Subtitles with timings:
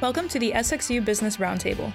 [0.00, 1.92] Welcome to the SXU Business Roundtable,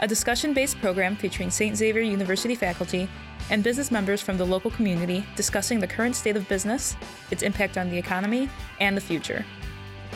[0.00, 1.74] a discussion based program featuring St.
[1.74, 3.08] Xavier University faculty
[3.48, 6.94] and business members from the local community discussing the current state of business,
[7.30, 9.42] its impact on the economy, and the future.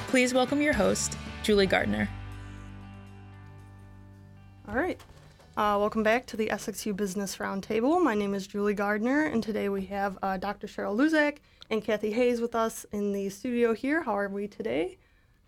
[0.08, 2.10] Please welcome your host, Julie Gardner.
[4.68, 5.00] All right.
[5.56, 8.04] Uh, welcome back to the SXU Business Roundtable.
[8.04, 10.66] My name is Julie Gardner, and today we have uh, Dr.
[10.66, 11.38] Cheryl Luzak
[11.70, 14.02] and Kathy Hayes with us in the studio here.
[14.02, 14.98] How are we today?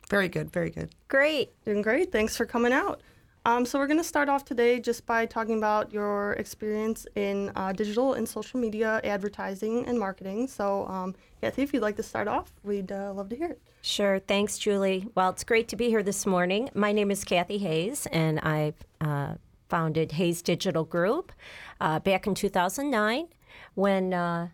[0.08, 0.90] Very good, very good.
[1.08, 1.52] Great.
[1.64, 2.12] Doing great.
[2.12, 3.00] Thanks for coming out.
[3.44, 7.50] Um, so, we're going to start off today just by talking about your experience in
[7.56, 10.46] uh, digital and social media advertising and marketing.
[10.46, 13.60] So, um, Kathy, if you'd like to start off, we'd uh, love to hear it.
[13.80, 14.20] Sure.
[14.20, 15.08] Thanks, Julie.
[15.16, 16.70] Well, it's great to be here this morning.
[16.72, 19.34] My name is Kathy Hayes, and I uh,
[19.68, 21.32] founded Hayes Digital Group
[21.80, 23.26] uh, back in 2009
[23.74, 24.48] when uh,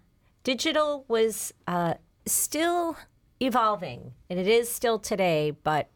[0.44, 1.94] digital was uh,
[2.24, 2.96] still
[3.40, 5.90] evolving, and it is still today, but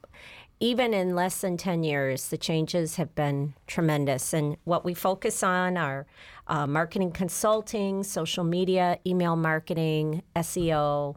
[0.60, 4.32] even in less than 10 years, the changes have been tremendous.
[4.32, 6.06] And what we focus on are
[6.46, 11.16] uh, marketing consulting, social media, email marketing, SEO,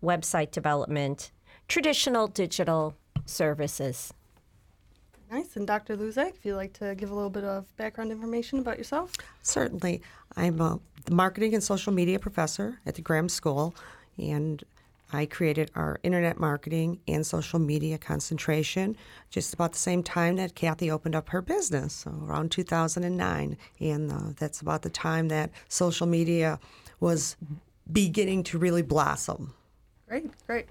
[0.00, 1.32] website development,
[1.66, 4.14] traditional digital services.
[5.32, 5.56] Nice.
[5.56, 5.96] And Dr.
[5.96, 9.12] Luzak, if you'd like to give a little bit of background information about yourself.
[9.42, 10.00] Certainly.
[10.36, 10.78] I'm a
[11.10, 13.74] marketing and social media professor at the Graham School,
[14.16, 14.62] and
[15.12, 18.96] I created our internet marketing and social media concentration
[19.30, 23.56] just about the same time that Kathy opened up her business, so around 2009.
[23.80, 26.58] And uh, that's about the time that social media
[27.00, 27.36] was
[27.90, 29.54] beginning to really blossom.
[30.08, 30.66] Great, great.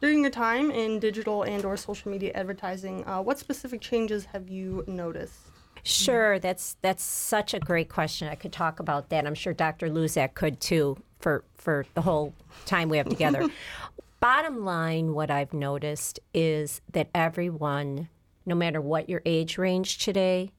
[0.00, 4.48] During your time in digital and or social media advertising, uh, what specific changes have
[4.48, 5.51] you noticed?
[5.84, 8.28] Sure, that's that's such a great question.
[8.28, 9.26] I could talk about that.
[9.26, 9.88] I'm sure Dr.
[9.88, 12.34] Luzak could too for for the whole
[12.66, 13.48] time we have together.
[14.20, 18.08] Bottom line, what I've noticed is that everyone,
[18.46, 20.52] no matter what your age range today,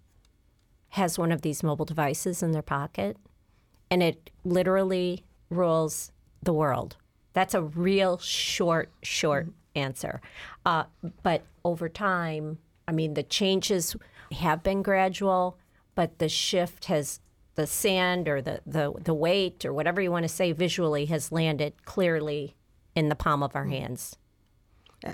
[0.89, 3.15] has one of these mobile devices in their pocket,
[3.89, 6.11] and it literally rules
[6.41, 6.97] the world.
[7.31, 10.19] That's a real short, short answer.
[10.65, 10.83] Uh,
[11.23, 13.95] but over time, I mean, the changes
[14.33, 15.57] have been gradual,
[15.95, 17.19] but the shift has
[17.55, 21.31] the sand or the, the, the weight or whatever you want to say visually has
[21.31, 22.55] landed clearly
[22.95, 24.17] in the palm of our hands.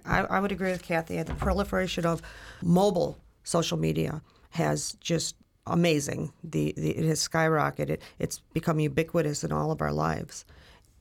[0.05, 1.21] I, I would agree with Kathy.
[1.21, 2.21] The proliferation of
[2.61, 4.21] mobile social media
[4.51, 6.31] has just amazing.
[6.43, 7.99] The, the it has skyrocketed.
[8.19, 10.45] It's become ubiquitous in all of our lives.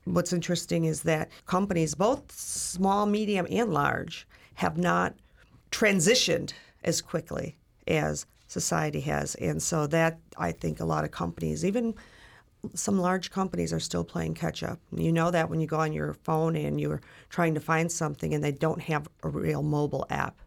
[0.05, 5.15] What's interesting is that companies, both small, medium, and large, have not
[5.71, 6.53] transitioned
[6.83, 9.34] as quickly as society has.
[9.37, 11.94] And so that I think a lot of companies, even
[12.75, 14.81] some large companies are still playing catch up.
[14.94, 18.34] You know that when you go on your phone and you're trying to find something
[18.34, 20.41] and they don't have a real mobile app.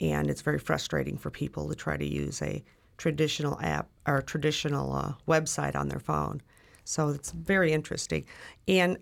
[0.00, 2.62] And it's very frustrating for people to try to use a
[2.96, 6.42] traditional app or traditional uh, website on their phone.
[6.84, 8.24] So it's very interesting.
[8.68, 8.98] And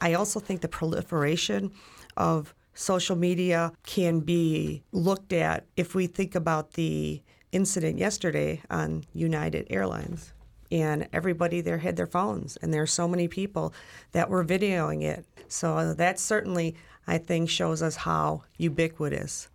[0.00, 1.72] I also think the proliferation
[2.16, 7.22] of social media can be looked at if we think about the
[7.56, 10.34] incident yesterday on United Airlines.
[10.70, 13.72] And everybody there had their phones, and there are so many people
[14.12, 15.24] that were videoing it.
[15.48, 16.74] So that certainly,
[17.06, 19.48] I think, shows us how ubiquitous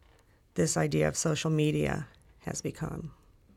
[0.56, 2.08] this idea of social media
[2.40, 3.12] has become.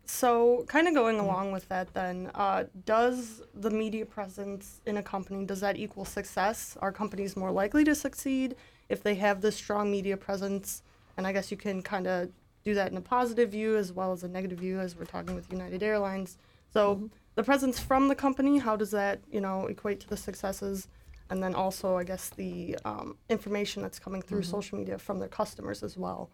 [0.06, 5.03] So, kind of going along with that, then, uh, does the media presence in a
[5.03, 6.77] company does that equal success?
[6.83, 8.56] Are companies more likely to succeed
[8.91, 10.83] if they have this strong media presence?
[11.16, 12.28] And I guess you can kind of
[12.65, 15.35] do that in a positive view as well as a negative view, as we're talking
[15.35, 16.39] with United Airlines.
[16.73, 17.07] So, mm-hmm.
[17.35, 20.89] the presence from the company, how does that, you know, equate to the successes?
[21.31, 24.51] And then also, I guess the um, information that's coming through mm-hmm.
[24.51, 26.31] social media from their customers as well.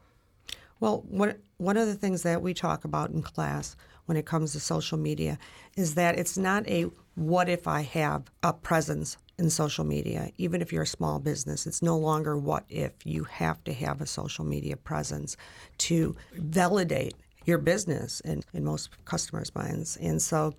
[0.80, 3.76] Well, one, one of the things that we talk about in class
[4.06, 5.38] when it comes to social media
[5.76, 10.60] is that it's not a what if I have a presence in social media, even
[10.62, 11.66] if you're a small business.
[11.66, 15.36] It's no longer what if you have to have a social media presence
[15.78, 17.14] to validate
[17.46, 19.96] your business in, in most customers' minds.
[19.96, 20.54] And so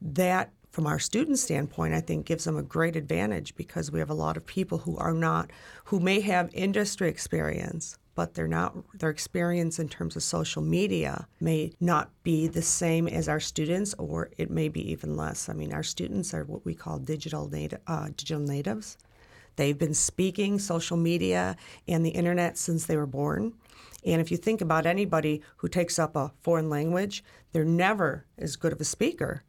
[0.00, 4.10] that from our student standpoint, I think gives them a great advantage because we have
[4.10, 5.50] a lot of people who are not,
[5.84, 11.28] who may have industry experience, but they're not their experience in terms of social media
[11.38, 15.48] may not be the same as our students or it may be even less.
[15.48, 18.98] I mean our students are what we call digital native uh, digital natives.
[19.54, 21.54] They've been speaking social media
[21.86, 23.54] and the internet since they were born.
[24.04, 27.22] And if you think about anybody who takes up a foreign language
[27.52, 29.44] they're never as good of a speaker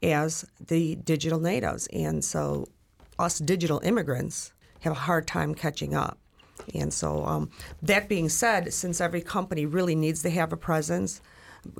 [0.00, 1.88] as the digital natives.
[1.88, 2.68] And so
[3.18, 4.52] us digital immigrants
[4.82, 6.20] have a hard time catching up
[6.74, 7.50] And so, um,
[7.82, 11.20] that being said, since every company really needs to have a presence,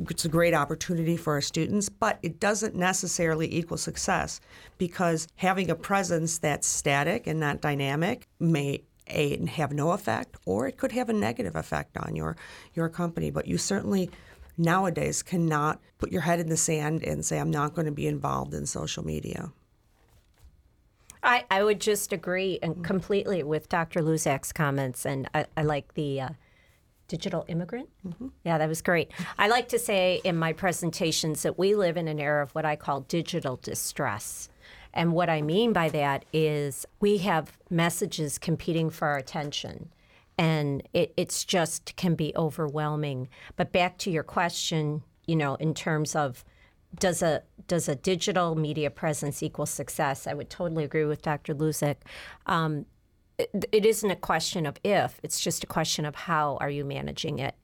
[0.08, 4.40] it's a great opportunity for our students, but it doesn't necessarily equal success
[4.78, 10.68] because having a presence that's static and not dynamic may a have no effect or
[10.68, 12.36] it could have a negative effect on your
[12.74, 13.30] your company.
[13.30, 14.10] But you certainly
[14.56, 18.06] nowadays cannot put your head in the sand and say I'm not going to be
[18.06, 19.52] involved in social media.
[21.22, 24.02] I, I would just agree and completely with Dr.
[24.02, 26.28] Luzak's comments, and I, I like the uh,
[27.06, 27.88] digital immigrant.
[28.06, 28.28] Mm-hmm.
[28.44, 29.12] Yeah, that was great.
[29.38, 32.64] I like to say in my presentations that we live in an era of what
[32.64, 34.48] I call digital distress.
[34.94, 39.90] And what I mean by that is we have messages competing for our attention.
[40.38, 43.28] And it, it's just can be overwhelming.
[43.56, 46.44] But back to your question, you know, in terms of
[46.98, 50.26] does a does a digital media presence equal success?
[50.26, 51.54] I would totally agree with Dr.
[51.54, 51.96] Luzak.
[52.46, 52.86] Um,
[53.38, 56.84] it, it isn't a question of if; it's just a question of how are you
[56.84, 57.54] managing it,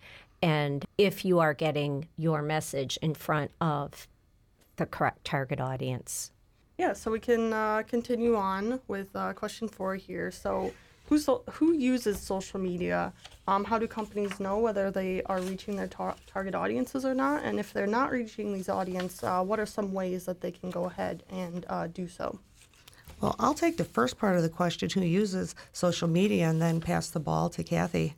[0.42, 4.08] and if you are getting your message in front of
[4.76, 6.32] the correct target audience.
[6.78, 10.30] Yeah, so we can uh, continue on with uh, question four here.
[10.30, 10.72] So,
[11.08, 13.12] who so, who uses social media?
[13.46, 17.44] Um, how do companies know whether they are reaching their tar- target audiences or not?
[17.44, 20.70] And if they're not reaching these audiences, uh, what are some ways that they can
[20.70, 22.38] go ahead and uh, do so?
[23.22, 26.80] Well, I'll take the first part of the question: who uses social media, and then
[26.80, 28.14] pass the ball to Kathy,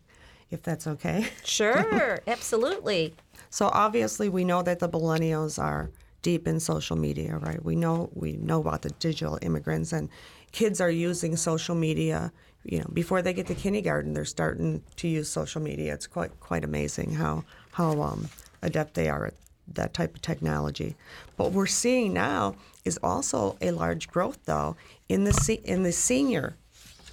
[0.50, 1.28] if that's okay.
[1.44, 3.14] Sure, absolutely.
[3.50, 5.90] So obviously, we know that the millennials are
[6.22, 7.64] deep in social media, right?
[7.64, 10.08] We know we know about the digital immigrants, and
[10.52, 12.32] kids are using social media
[12.64, 15.94] you know, before they get to kindergarten, they're starting to use social media.
[15.94, 18.28] It's quite quite amazing how how um,
[18.62, 19.34] adept they are at
[19.74, 20.96] that type of technology.
[21.36, 24.76] What we're seeing now is also a large growth, though,
[25.08, 26.56] in the se- in the senior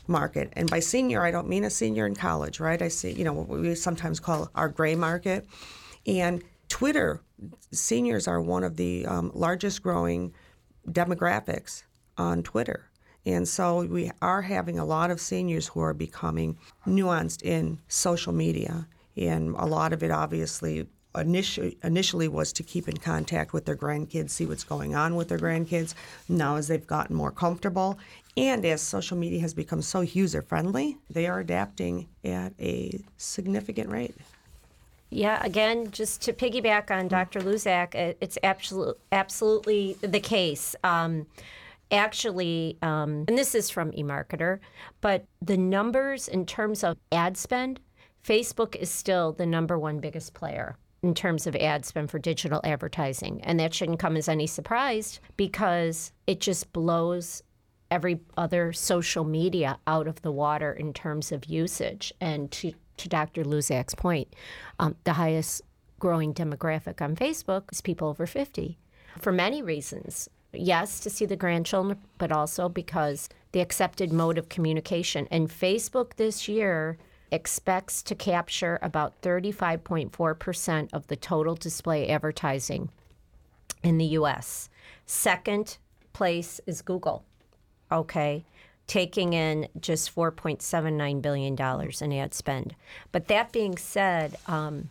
[0.07, 0.51] market.
[0.53, 2.81] And by senior, I don't mean a senior in college, right?
[2.81, 5.45] I see, you know, what we sometimes call our gray market.
[6.05, 7.21] And Twitter,
[7.71, 10.33] seniors are one of the um, largest growing
[10.89, 11.83] demographics
[12.17, 12.89] on Twitter.
[13.27, 16.57] And so we are having a lot of seniors who are becoming
[16.87, 18.87] nuanced in social media.
[19.17, 24.29] And a lot of it obviously initially, was to keep in contact with their grandkids,
[24.29, 25.93] see what's going on with their grandkids.
[26.29, 27.97] Now, as they've gotten more comfortable
[28.37, 33.89] and as social media has become so user friendly, they are adapting at a significant
[33.89, 34.15] rate.
[35.09, 37.41] Yeah, again, just to piggyback on Dr.
[37.41, 40.75] Luzak, it's absolutely absolutely the case.
[40.83, 41.25] Um,
[41.91, 44.59] actually, um, and this is from eMarketer,
[45.01, 47.79] but the numbers in terms of ad spend,
[48.23, 52.59] Facebook is still the number one biggest player in terms of ad spend for digital
[52.63, 53.39] advertising.
[53.43, 57.43] And that shouldn't come as any surprise because it just blows
[57.89, 62.11] every other social media out of the water in terms of usage.
[62.19, 63.43] And to, to Dr.
[63.43, 64.33] Luzak's point,
[64.79, 65.61] um, the highest
[65.99, 68.77] growing demographic on Facebook is people over 50
[69.19, 74.49] for many reasons yes, to see the grandchildren, but also because the accepted mode of
[74.49, 75.27] communication.
[75.31, 76.97] And Facebook this year
[77.31, 82.89] expects to capture about 35.4% of the total display advertising
[83.83, 84.69] in the US.
[85.05, 85.77] Second
[86.13, 87.23] place is Google,
[87.91, 88.45] okay,
[88.87, 91.55] taking in just $4.79 billion
[92.01, 92.75] in ad spend.
[93.11, 94.89] But that being said, um,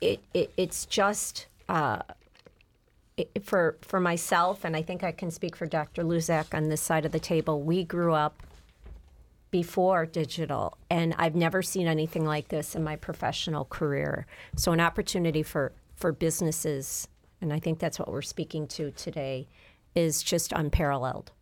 [0.00, 1.46] it, it, it's just.
[1.68, 2.02] Uh,
[3.42, 6.02] for for myself, and I think I can speak for Dr.
[6.02, 7.62] Luzak on this side of the table.
[7.62, 8.42] We grew up
[9.50, 14.26] before digital, and I've never seen anything like this in my professional career.
[14.56, 17.08] So, an opportunity for for businesses,
[17.40, 19.48] and I think that's what we're speaking to today,
[19.94, 21.32] is just unparalleled.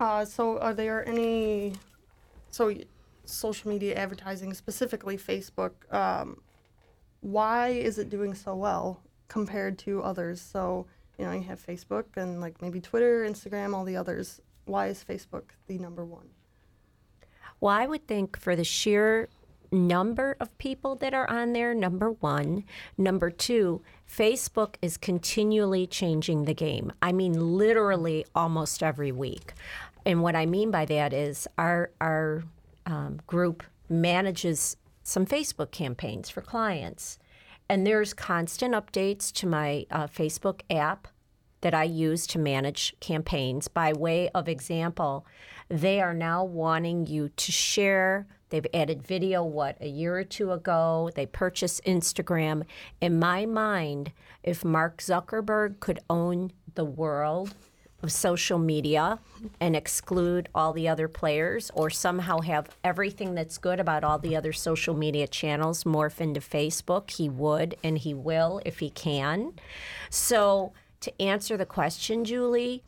[0.00, 1.74] Uh, so, are there any
[2.50, 2.74] so
[3.24, 5.72] social media advertising, specifically Facebook?
[5.94, 6.40] Um,
[7.20, 10.40] why is it doing so well compared to others?
[10.40, 10.86] So,
[11.18, 14.40] you know, you have Facebook and like maybe Twitter, Instagram, all the others.
[14.64, 16.28] Why is Facebook the number one?
[17.60, 19.28] Well, I would think for the sheer
[19.72, 22.64] number of people that are on there, number one.
[22.96, 26.92] Number two, Facebook is continually changing the game.
[27.02, 29.52] I mean, literally almost every week.
[30.04, 32.44] And what I mean by that is our, our
[32.84, 37.16] um, group manages some Facebook campaigns for clients.
[37.68, 41.06] And there's constant updates to my uh, Facebook app
[41.60, 43.68] that I use to manage campaigns.
[43.68, 45.24] By way of example,
[45.68, 48.26] they are now wanting you to share.
[48.50, 51.10] They've added video, what, a year or two ago?
[51.14, 52.64] They purchased Instagram.
[53.00, 54.10] In my mind,
[54.42, 57.54] if Mark Zuckerberg could own the world,
[58.06, 59.18] of social media
[59.60, 64.36] and exclude all the other players, or somehow have everything that's good about all the
[64.36, 67.10] other social media channels morph into Facebook.
[67.10, 69.54] He would and he will if he can.
[70.08, 72.82] So, to answer the question, Julie,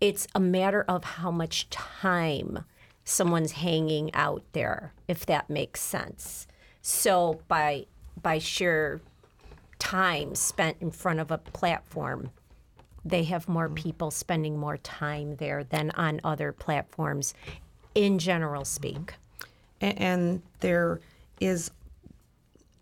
[0.00, 2.64] it's a matter of how much time
[3.04, 6.46] someone's hanging out there, if that makes sense.
[6.80, 7.86] So, by
[8.20, 9.00] by sheer
[9.78, 12.30] time spent in front of a platform,
[13.04, 13.74] they have more mm.
[13.74, 17.34] people spending more time there than on other platforms,
[17.94, 19.14] in general speak.
[19.80, 21.00] And there
[21.40, 21.70] is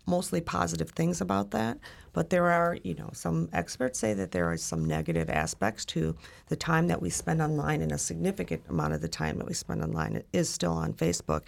[0.06, 1.78] mostly positive things about that
[2.12, 6.14] but there are you know some experts say that there are some negative aspects to
[6.48, 9.54] the time that we spend online and a significant amount of the time that we
[9.54, 11.42] spend online is still on facebook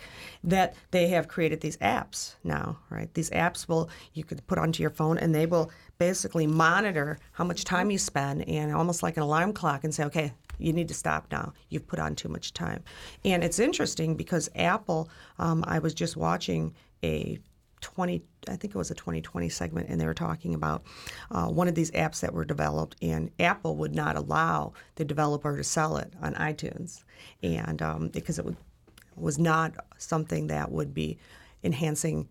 [0.45, 4.83] that they have created these apps now right these apps will you could put onto
[4.83, 9.17] your phone and they will basically monitor how much time you spend and almost like
[9.17, 11.53] an alarm clock and say okay you need to stop now.
[11.69, 12.83] You've put on too much time.
[13.25, 17.39] And it's interesting because Apple, um, I was just watching a
[17.81, 20.83] 20 i think it was a 2020 segment and they were talking about
[21.31, 25.57] uh, one of these apps that were developed and apple would not allow the developer
[25.57, 27.05] to sell it on itunes.
[27.43, 28.57] And um, because it would,
[29.17, 31.19] was not something that would be
[31.63, 32.29] enhancing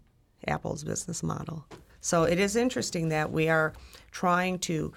[0.48, 1.66] apple's business model.
[2.02, 3.74] So it is interesting that we are
[4.12, 4.94] trying to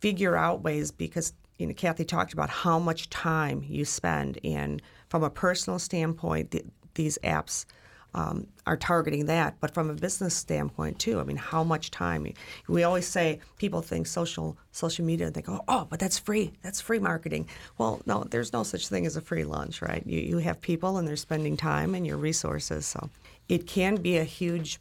[0.00, 4.82] figure out ways because you know kathy talked about how much time you spend and
[5.08, 7.66] from a personal standpoint the, these apps
[8.14, 9.56] um, are targeting that.
[9.60, 12.26] But from a business standpoint too, I mean, how much time?
[12.68, 15.26] We always say people think social social media.
[15.26, 16.52] And they go, oh, but that's free.
[16.62, 17.48] That's free marketing.
[17.78, 20.02] Well, no, there's no such thing as a free lunch, right?
[20.06, 23.10] You you have people and they're spending time and your resources, so
[23.48, 24.78] it can be a huge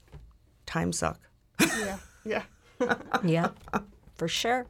[0.65, 1.19] time suck.
[1.59, 2.43] Yeah, yeah.
[3.23, 3.49] yeah,
[4.15, 4.65] for sure.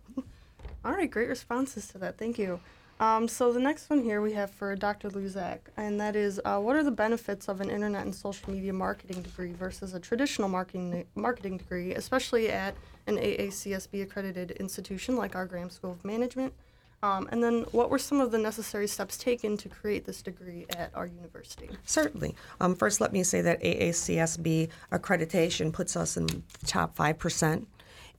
[0.84, 2.18] All right, great responses to that.
[2.18, 2.60] Thank you.
[3.02, 5.10] Um, so the next one here we have for Dr.
[5.10, 8.72] Luzak, and that is, uh, what are the benefits of an internet and social media
[8.72, 12.76] marketing degree versus a traditional marketing marketing degree, especially at
[13.08, 16.54] an AACSB accredited institution like our Graham School of Management?
[17.02, 20.68] Um, and then, what were some of the necessary steps taken to create this degree
[20.78, 21.72] at our university?
[21.84, 22.36] Certainly.
[22.60, 27.66] Um, first, let me say that AACSB accreditation puts us in the top 5%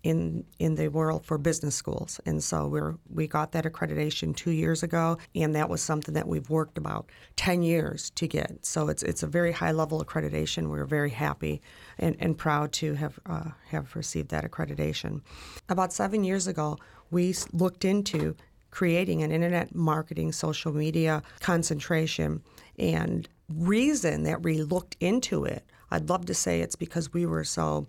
[0.03, 2.21] in in the world for business schools.
[2.27, 6.27] And so we're we got that accreditation two years ago, and that was something that
[6.27, 8.65] we've worked about ten years to get.
[8.65, 10.69] So it's it's a very high level accreditation.
[10.69, 11.63] We're very happy
[11.99, 15.21] and, and proud to have uh, have received that accreditation.
[15.69, 16.79] About seven years ago,
[17.11, 18.35] we looked into
[18.71, 22.43] creating an internet marketing social media concentration
[22.79, 27.45] and reason that we looked into it i'd love to say it's because we were
[27.45, 27.87] so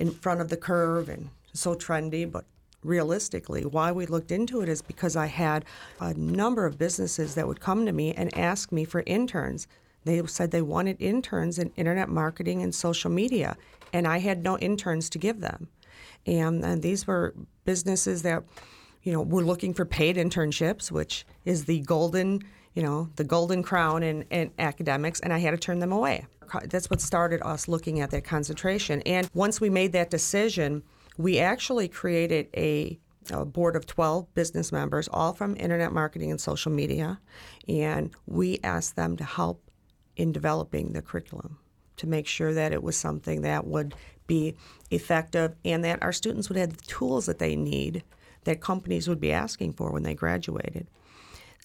[0.00, 2.44] in front of the curve and so trendy, but
[2.82, 5.64] realistically, why we looked into it is because I had
[6.00, 9.66] a number of businesses that would come to me and ask me for interns.
[10.04, 13.56] They said they wanted interns in internet marketing and social media,
[13.92, 15.68] and I had no interns to give them.
[16.26, 17.34] And, and these were
[17.64, 18.44] businesses that,
[19.02, 22.42] you know, were looking for paid internships, which is the golden,
[22.74, 26.26] you know, the golden crown in, in academics, and I had to turn them away.
[26.64, 29.00] That's what started us looking at that concentration.
[29.02, 30.82] And once we made that decision,
[31.16, 32.98] we actually created a,
[33.30, 37.20] a, board of 12 business members, all from internet marketing and social media,
[37.68, 39.62] and we asked them to help
[40.16, 41.58] in developing the curriculum
[41.96, 43.94] to make sure that it was something that would
[44.26, 44.56] be
[44.90, 48.02] effective and that our students would have the tools that they need
[48.44, 50.86] that companies would be asking for when they graduated.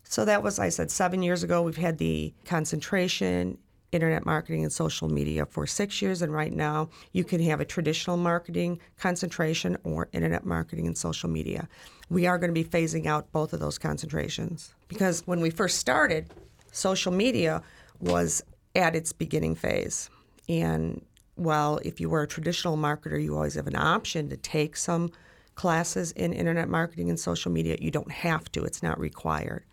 [0.04, 1.62] So that was, I said, seven years ago.
[1.62, 3.58] We've had the concentration
[3.92, 7.66] internet marketing and social media for six years, and right now you can have a
[7.66, 11.68] traditional marketing concentration or internet marketing and social media.
[12.10, 15.78] We are going to be phasing out both of those concentrations because when we first
[15.78, 16.32] started,
[16.72, 17.62] social media
[18.00, 18.44] was
[18.76, 20.10] at its beginning phase.
[20.48, 21.04] And
[21.36, 25.12] while if you were a traditional marketer, you always have an option to take some
[25.56, 29.66] classes in internet marketing and social media, you don't have to, it's not required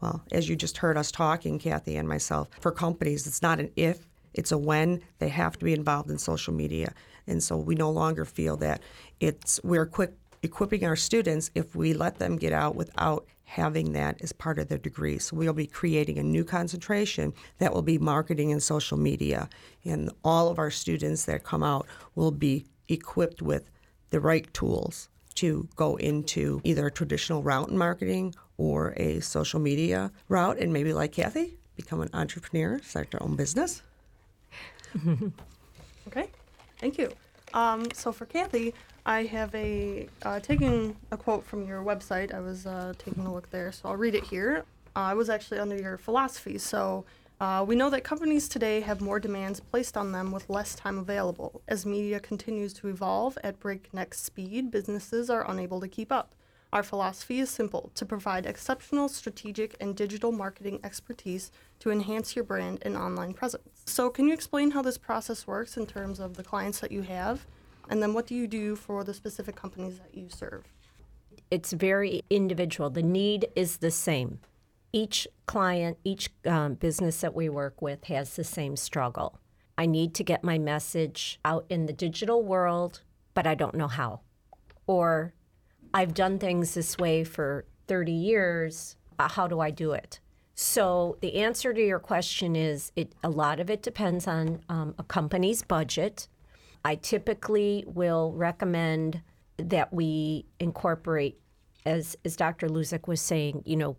[0.00, 3.70] well, as you just heard us talking, Kathy and myself, for companies, it's not an
[3.76, 5.02] if, it's a when.
[5.18, 6.92] They have to be involved in social media.
[7.26, 8.82] And so we no longer feel that
[9.20, 14.20] it's we're quick equipping our students if we let them get out without having that
[14.20, 15.18] as part of their degree.
[15.18, 19.48] So we'll be creating a new concentration that will be marketing and social media.
[19.84, 23.70] And all of our students that come out will be equipped with
[24.10, 29.60] the right tools to go into either a traditional route in marketing or a social
[29.60, 33.82] media route, and maybe like Kathy, become an entrepreneur, start their own business.
[36.08, 36.28] okay,
[36.78, 37.10] thank you.
[37.52, 38.74] Um, so for Kathy,
[39.06, 42.32] I have a uh, taking a quote from your website.
[42.32, 44.64] I was uh, taking a look there, so I'll read it here.
[44.96, 46.58] Uh, I was actually under your philosophy.
[46.58, 47.04] So
[47.40, 50.98] uh, we know that companies today have more demands placed on them with less time
[50.98, 51.62] available.
[51.66, 56.34] As media continues to evolve at breakneck speed, businesses are unable to keep up.
[56.72, 62.44] Our philosophy is simple to provide exceptional strategic and digital marketing expertise to enhance your
[62.44, 63.68] brand and online presence.
[63.86, 67.02] So, can you explain how this process works in terms of the clients that you
[67.02, 67.46] have?
[67.88, 70.64] And then, what do you do for the specific companies that you serve?
[71.48, 72.90] It's very individual.
[72.90, 74.40] The need is the same.
[74.94, 79.40] Each client, each um, business that we work with has the same struggle.
[79.76, 83.02] I need to get my message out in the digital world,
[83.34, 84.20] but I don't know how.
[84.86, 85.34] Or
[85.92, 88.94] I've done things this way for 30 years.
[89.18, 90.20] Uh, how do I do it?
[90.54, 94.94] So the answer to your question is it a lot of it depends on um,
[94.96, 96.28] a company's budget.
[96.84, 99.22] I typically will recommend
[99.56, 101.40] that we incorporate,
[101.84, 102.68] as as Dr.
[102.68, 103.96] Luzik was saying, you know,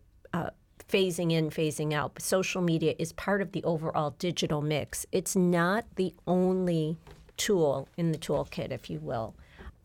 [0.90, 2.14] phasing in, phasing out.
[2.14, 5.06] But Social media is part of the overall digital mix.
[5.12, 6.98] It's not the only
[7.38, 9.36] tool in the toolkit, if you will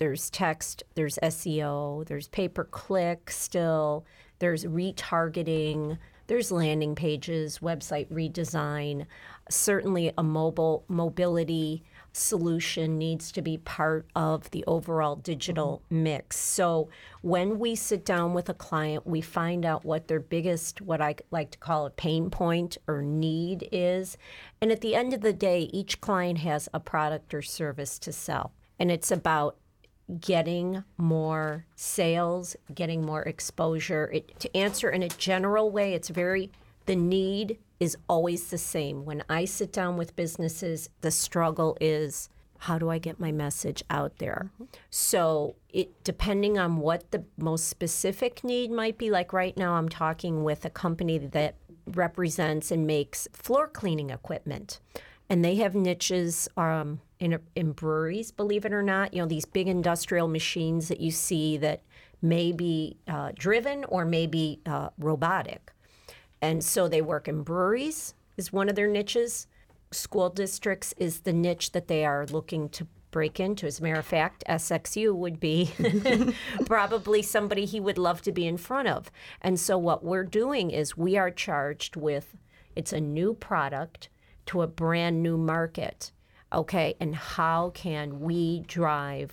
[0.00, 4.06] there's text, there's SEO, there's pay per click still,
[4.38, 9.04] there's retargeting, there's landing pages, website redesign.
[9.50, 16.02] Certainly, a mobile mobility solution needs to be part of the overall digital mm-hmm.
[16.02, 16.38] mix.
[16.38, 16.88] So,
[17.22, 21.16] when we sit down with a client, we find out what their biggest, what I
[21.30, 24.16] like to call a pain point or need is.
[24.60, 28.12] And at the end of the day, each client has a product or service to
[28.12, 28.52] sell.
[28.78, 29.56] And it's about
[30.18, 34.10] getting more sales, getting more exposure.
[34.12, 36.50] It, to answer in a general way, it's very,
[36.86, 39.04] the need is always the same.
[39.04, 43.82] When I sit down with businesses, the struggle is how do I get my message
[43.88, 44.50] out there?
[44.90, 49.88] So, it depending on what the most specific need might be, like right now, I'm
[49.88, 51.54] talking with a company that
[51.86, 54.78] represents and makes floor cleaning equipment,
[55.30, 56.48] and they have niches.
[56.56, 59.12] Um, in, in breweries, believe it or not.
[59.12, 61.82] You know, these big industrial machines that you see that
[62.22, 65.70] may be uh, driven or may be uh, robotic.
[66.42, 69.46] And so they work in breweries, is one of their niches.
[69.90, 73.66] School districts is the niche that they are looking to break into.
[73.66, 75.70] As a matter of fact, SXU would be
[76.66, 79.10] probably somebody he would love to be in front of.
[79.40, 82.36] And so what we're doing is we are charged with
[82.76, 84.08] it's a new product
[84.46, 86.12] to a brand new market
[86.52, 89.32] okay, and how can we drive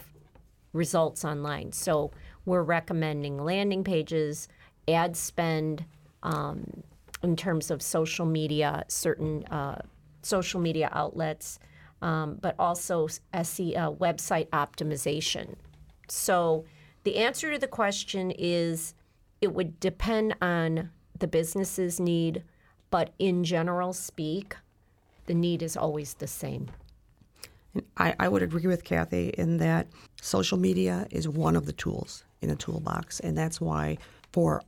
[0.73, 1.71] results online?
[1.71, 2.11] So
[2.45, 4.47] we're recommending landing pages,
[4.87, 5.85] ad spend
[6.23, 6.83] um,
[7.23, 9.81] in terms of social media, certain uh,
[10.21, 11.59] social media outlets,
[12.01, 15.55] um, but also SEO website optimization.
[16.09, 16.65] So
[17.03, 18.93] the answer to the question is
[19.41, 22.43] it would depend on the business's need,
[22.89, 24.55] but in general speak,
[25.25, 26.67] the need is always the same.
[27.97, 29.87] I, I would agree with Kathy in that
[30.21, 33.97] social media is one of the tools in a toolbox, and that's why
[34.31, 34.61] for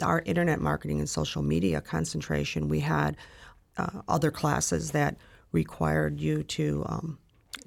[0.00, 3.16] our internet marketing and social media concentration, we had
[3.76, 5.16] uh, other classes that
[5.52, 7.18] required you to um,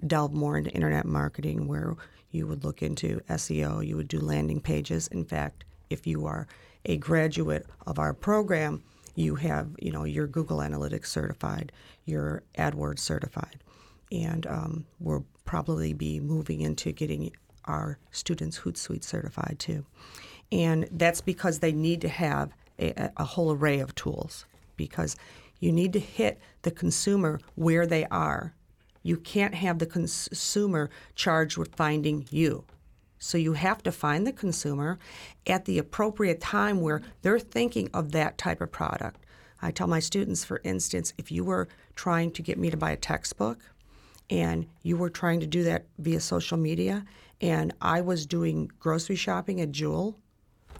[0.05, 1.95] delve more into internet marketing, where
[2.31, 5.07] you would look into SEO, you would do landing pages.
[5.07, 6.47] In fact, if you are
[6.85, 8.83] a graduate of our program,
[9.15, 11.71] you have you know your Google Analytics certified,
[12.05, 13.59] your AdWords certified
[14.11, 17.31] and um, we'll probably be moving into getting
[17.65, 19.85] our students Hootsuite certified too.
[20.51, 24.45] And that's because they need to have a, a whole array of tools
[24.77, 25.15] because
[25.59, 28.53] you need to hit the consumer where they are.
[29.03, 32.65] You can't have the consumer charged with finding you.
[33.17, 34.99] So you have to find the consumer
[35.47, 39.25] at the appropriate time where they're thinking of that type of product.
[39.61, 42.91] I tell my students, for instance, if you were trying to get me to buy
[42.91, 43.59] a textbook,
[44.29, 47.05] and you were trying to do that via social media,
[47.41, 50.17] and I was doing grocery shopping at Jewel,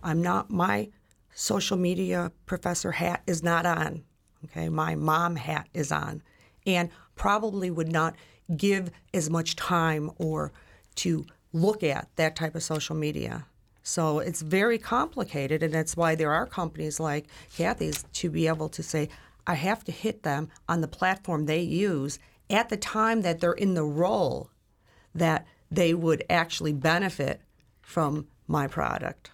[0.06, 0.90] I'm not, my
[1.34, 4.04] social media professor hat is not on.
[4.46, 6.22] Okay, my mom hat is on,
[6.68, 8.16] and probably would not
[8.56, 10.52] give as much time or
[10.96, 13.48] to look at that type of social media.
[13.82, 18.70] So it's very complicated, and that's why there are companies like Kathy's to be able
[18.70, 19.10] to say,
[19.48, 23.54] I have to hit them on the platform they use at the time that they're
[23.54, 24.50] in the role
[25.16, 27.42] that they would actually benefit
[27.82, 29.32] from my product.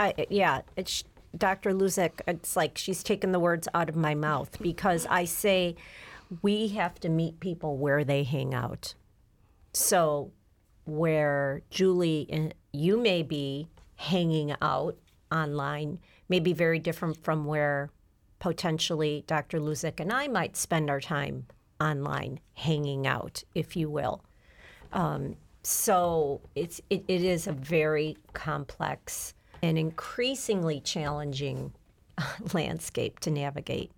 [0.00, 1.04] I, yeah, it's
[1.36, 1.72] Dr.
[1.72, 2.22] Luzik.
[2.26, 5.76] It's like she's taken the words out of my mouth because I say
[6.40, 8.94] we have to meet people where they hang out.
[9.74, 10.32] So
[10.86, 14.96] where Julie, you may be hanging out
[15.30, 15.98] online,
[16.30, 17.90] may be very different from where
[18.38, 19.60] potentially Dr.
[19.60, 21.46] Luzik and I might spend our time
[21.78, 24.24] online, hanging out, if you will.
[24.94, 31.72] Um, so it's it, it is a very complex and increasingly challenging
[32.52, 33.90] landscape to navigate.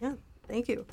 [0.00, 0.14] Yeah,
[0.46, 0.86] thank you.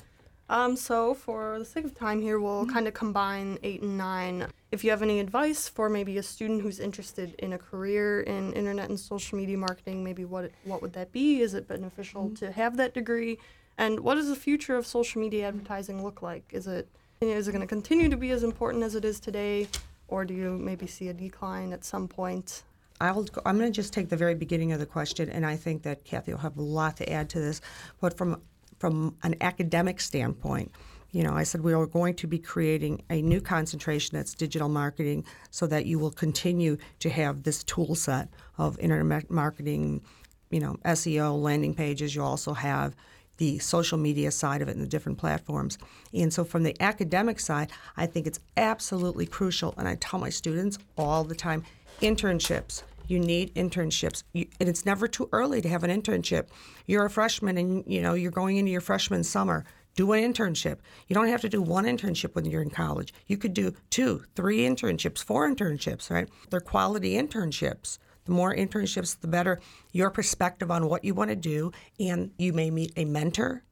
[0.48, 2.72] Um, so for the sake of time here, we'll Mm-hmm.
[2.72, 4.46] kind of combine eight and nine.
[4.70, 8.52] If you have any advice for maybe a student who's interested in a career in
[8.52, 11.40] internet and social media marketing, maybe what what would that be?
[11.40, 12.34] Is it beneficial Mm-hmm.
[12.46, 13.38] to have that degree?
[13.78, 16.44] And what does the future of social media advertising look like?
[16.52, 16.88] Is it
[17.20, 19.66] is it going to continue to be as important as it is today,
[20.08, 22.62] or do you maybe see a decline at some point?
[23.00, 25.82] I'll I'm going to just take the very beginning of the question, and I think
[25.82, 27.60] that Kathy will have a lot to add to this.
[28.00, 28.40] But from
[28.78, 30.70] from an academic standpoint,
[31.12, 34.68] you know, I said we are going to be creating a new concentration that's digital
[34.68, 38.28] marketing, so that you will continue to have this tool set
[38.58, 40.02] of internet marketing,
[40.50, 42.14] you know, SEO, landing pages.
[42.14, 42.94] You also have
[43.38, 45.78] the social media side of it and the different platforms.
[46.14, 49.74] And so, from the academic side, I think it's absolutely crucial.
[49.76, 51.62] And I tell my students all the time
[52.00, 52.82] internships.
[53.08, 56.48] You need internships, you, and it's never too early to have an internship.
[56.86, 59.64] You're a freshman, and you know you're going into your freshman summer.
[59.94, 60.78] Do an internship.
[61.08, 63.14] You don't have to do one internship when you're in college.
[63.26, 66.28] You could do two, three internships, four internships, right?
[66.50, 67.98] They're quality internships.
[68.26, 69.60] The more internships, the better
[69.92, 71.72] your perspective on what you want to do.
[71.98, 73.62] And you may meet a mentor.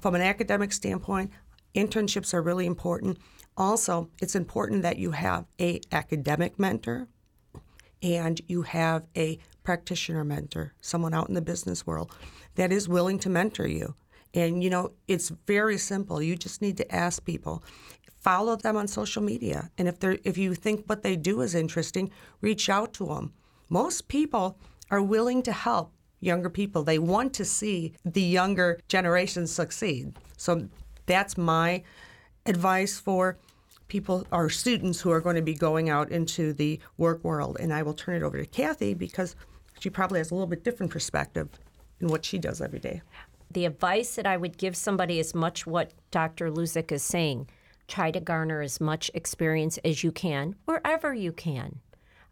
[0.00, 1.32] From an academic standpoint,
[1.74, 3.18] internships are really important.
[3.56, 7.08] Also, it's important that you have a academic mentor
[8.02, 12.14] and you have a practitioner mentor, someone out in the business world
[12.54, 13.94] that is willing to mentor you.
[14.34, 16.22] And you know, it's very simple.
[16.22, 17.62] You just need to ask people.
[18.20, 19.70] Follow them on social media.
[19.78, 23.32] And if they're if you think what they do is interesting, reach out to them.
[23.68, 24.58] Most people
[24.90, 26.82] are willing to help younger people.
[26.82, 30.16] They want to see the younger generation succeed.
[30.36, 30.68] So
[31.06, 31.84] that's my
[32.46, 33.38] advice for
[33.88, 37.56] people or students who are going to be going out into the work world.
[37.58, 39.34] And I will turn it over to Kathy because
[39.80, 41.48] she probably has a little bit different perspective
[42.00, 43.02] in what she does every day.
[43.50, 46.50] The advice that I would give somebody is much what Dr.
[46.50, 47.48] Luzik is saying.
[47.86, 51.80] Try to garner as much experience as you can wherever you can.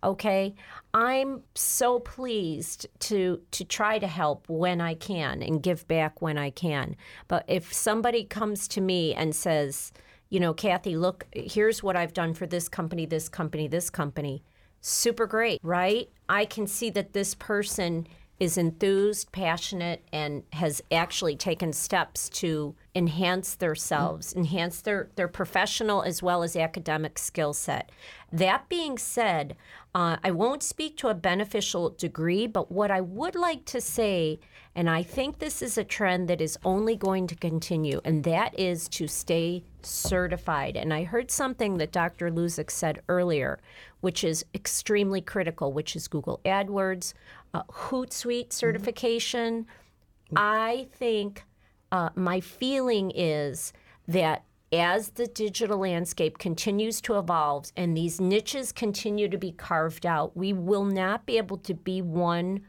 [0.04, 0.54] Okay?
[0.92, 6.36] I'm so pleased to to try to help when I can and give back when
[6.36, 6.96] I can.
[7.28, 9.92] But if somebody comes to me and says,
[10.28, 14.42] you know, Kathy, look, here's what I've done for this company, this company, this company.
[14.80, 16.08] Super great, right?
[16.28, 18.06] I can see that this person
[18.38, 26.02] is enthused, passionate, and has actually taken steps to enhance themselves, enhance their, their professional
[26.02, 27.92] as well as academic skill set.
[28.32, 29.54] That being said,
[29.94, 34.40] uh, I won't speak to a beneficial degree, but what I would like to say,
[34.74, 38.58] and I think this is a trend that is only going to continue, and that
[38.58, 40.76] is to stay certified.
[40.76, 42.30] And I heard something that Dr.
[42.30, 43.60] Luzik said earlier,
[44.00, 47.12] which is extremely critical, which is Google AdWords,
[47.52, 49.66] uh, Hootsuite certification.
[50.34, 51.44] I think
[51.92, 53.72] uh, my feeling is
[54.08, 60.04] that as the digital landscape continues to evolve and these niches continue to be carved
[60.04, 62.60] out, we will not be able to be one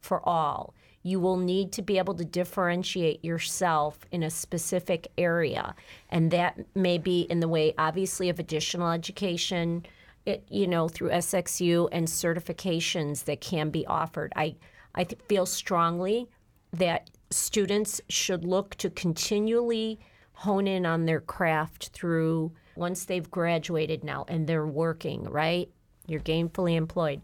[0.00, 0.74] for all.
[1.02, 5.74] You will need to be able to differentiate yourself in a specific area.
[6.10, 9.86] And that may be in the way, obviously, of additional education,
[10.26, 14.32] it, you know, through SXU and certifications that can be offered.
[14.36, 14.56] I,
[14.94, 16.28] I feel strongly
[16.72, 20.00] that students should look to continually
[20.32, 25.68] hone in on their craft through once they've graduated now and they're working, right?
[26.06, 27.20] You're gainfully employed.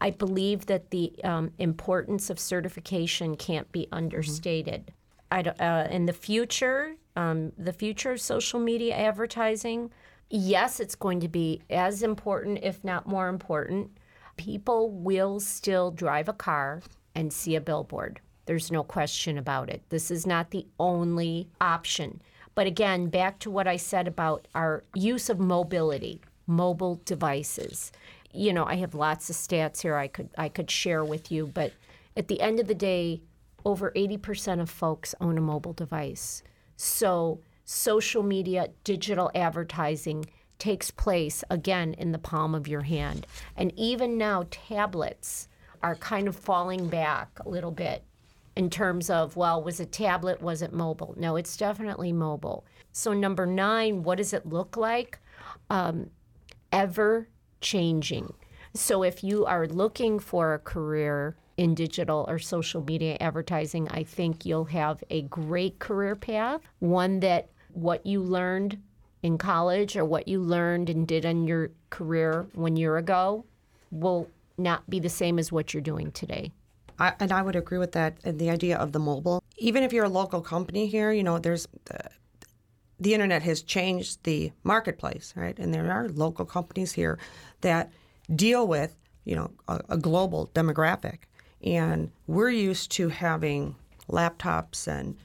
[0.00, 4.92] I believe that the um, importance of certification can't be understated.
[5.30, 9.90] I don't, uh, in the future, um, the future of social media advertising,
[10.28, 13.90] yes, it's going to be as important, if not more important.
[14.36, 16.82] People will still drive a car
[17.14, 18.20] and see a billboard.
[18.46, 19.82] There's no question about it.
[19.88, 22.20] This is not the only option.
[22.54, 27.92] But again, back to what I said about our use of mobility, mobile devices.
[28.32, 31.46] You know, I have lots of stats here I could I could share with you,
[31.46, 31.72] but
[32.16, 33.22] at the end of the day,
[33.64, 36.42] over 80% of folks own a mobile device.
[36.76, 40.26] So, social media, digital advertising
[40.58, 43.26] takes place again in the palm of your hand.
[43.56, 45.48] And even now tablets
[45.82, 48.04] are kind of falling back a little bit
[48.56, 50.42] in terms of, well, was it tablet?
[50.42, 51.14] Was it mobile?
[51.16, 52.64] No, it's definitely mobile.
[52.92, 55.18] So, number nine, what does it look like?
[55.70, 56.10] Um,
[56.72, 57.28] ever
[57.60, 58.34] changing.
[58.74, 64.02] So if you are looking for a career in digital or social media advertising, I
[64.02, 68.80] think you'll have a great career path, one that what you learned
[69.22, 73.44] in college or what you learned and did in your career one year ago
[73.90, 76.50] will not be the same as what you're doing today.
[77.02, 78.18] I, and I would agree with that.
[78.22, 81.36] And the idea of the mobile, even if you're a local company here, you know,
[81.36, 81.96] there's uh,
[83.00, 85.58] the internet has changed the marketplace, right?
[85.58, 87.18] And there are local companies here
[87.62, 87.90] that
[88.36, 91.22] deal with, you know, a, a global demographic.
[91.64, 93.74] And we're used to having
[94.08, 95.16] laptops and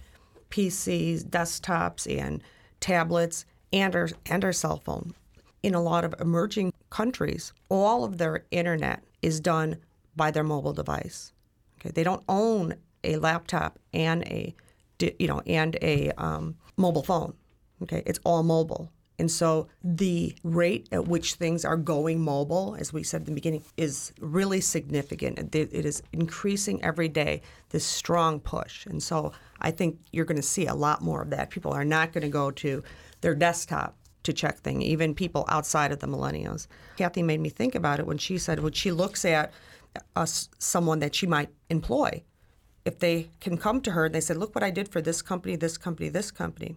[0.50, 2.42] PCs, desktops, and
[2.80, 5.14] tablets, and our and our cell phone.
[5.62, 9.78] In a lot of emerging countries, all of their internet is done
[10.16, 11.34] by their mobile device.
[11.80, 14.56] Okay, they don't own a laptop and a,
[15.20, 17.34] you know, and a um, mobile phone.
[17.84, 18.92] Okay, it's all mobile.
[19.20, 23.32] And so the rate at which things are going mobile, as we said in the
[23.32, 25.56] beginning, is really significant.
[25.56, 28.86] It is increasing every day, this strong push.
[28.86, 31.50] And so I think you're going to see a lot more of that.
[31.50, 32.84] People are not going to go to
[33.22, 36.68] their desktop to check things, even people outside of the millennials.
[36.98, 39.52] Kathy made me think about it when she said when she looks at
[40.16, 42.24] us, someone that she might employ,
[42.86, 45.22] if they can come to her and they said, look what I did for this
[45.22, 46.76] company, this company, this company.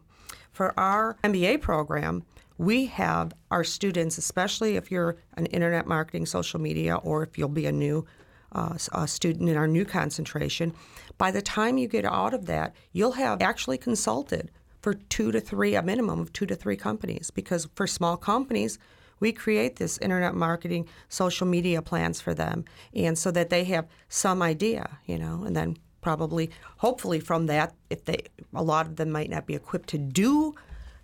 [0.52, 2.24] For our MBA program,
[2.58, 7.48] we have our students, especially if you're an internet marketing, social media, or if you'll
[7.48, 8.04] be a new
[8.52, 10.74] uh, a student in our new concentration,
[11.18, 15.40] by the time you get out of that, you'll have actually consulted for two to
[15.40, 17.30] three, a minimum of two to three companies.
[17.30, 18.78] Because for small companies,
[19.20, 23.86] we create this internet marketing, social media plans for them, and so that they have
[24.08, 28.96] some idea, you know, and then probably, hopefully, from that, if they, a lot of
[28.96, 30.54] them might not be equipped to do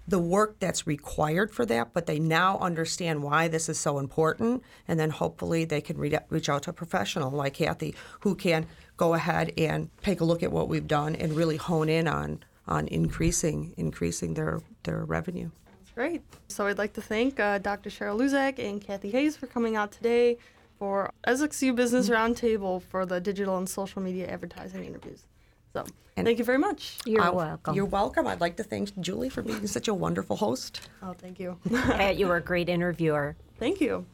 [0.09, 4.63] the work that's required for that, but they now understand why this is so important,
[4.87, 9.15] and then hopefully they can reach out to a professional like Kathy who can go
[9.15, 12.89] ahead and take a look at what we've done and really hone in on on
[12.89, 15.51] increasing increasing their their revenue.
[15.97, 16.23] That's great.
[16.49, 17.89] So I'd like to thank uh, Dr.
[17.91, 20.37] Cheryl Luzak and Kathy Hayes for coming out today
[20.79, 25.25] for SXU Business Roundtable for the digital and social media advertising interviews.
[25.73, 25.85] So
[26.17, 26.99] and thank you very much.
[27.07, 27.75] You're uh, welcome.
[27.75, 28.27] You're welcome.
[28.27, 30.89] I'd like to thank Julie for being such a wonderful host.
[31.03, 31.59] Oh, thank you.
[31.71, 33.35] Pat, you were a great interviewer.
[33.59, 34.05] Thank you.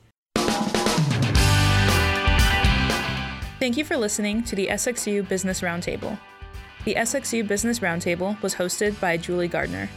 [3.58, 6.18] Thank you for listening to the SXU Business Roundtable.
[6.84, 9.88] The SXU Business Roundtable was hosted by Julie Gardner.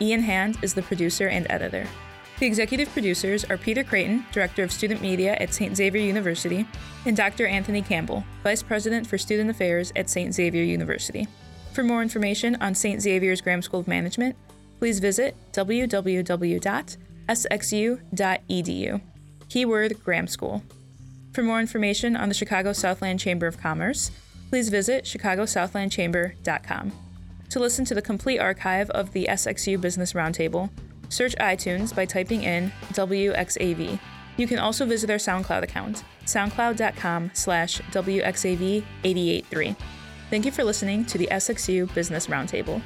[0.00, 1.86] Ian Hand is the producer and editor.
[2.40, 5.76] The executive producers are Peter Creighton, Director of Student Media at St.
[5.76, 6.66] Xavier University,
[7.06, 7.46] and Dr.
[7.46, 10.34] Anthony Campbell, Vice President for Student Affairs at St.
[10.34, 11.28] Xavier University.
[11.72, 13.00] For more information on St.
[13.00, 14.36] Xavier's Graham School of Management,
[14.78, 16.60] please visit www.sxu.edu.
[19.48, 20.62] Keyword Graham School.
[21.32, 24.10] For more information on the Chicago Southland Chamber of Commerce,
[24.50, 27.03] please visit chicagosouthlandchamber.com.
[27.50, 30.70] To listen to the complete archive of the SXU Business Roundtable,
[31.08, 33.98] search iTunes by typing in WXAV.
[34.36, 39.76] You can also visit our SoundCloud account, soundcloud.com slash WXAV883.
[40.30, 42.82] Thank you for listening to the SXU Business Roundtable.